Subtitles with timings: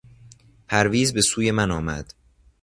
[0.67, 2.13] پرویز به سوی من آمد.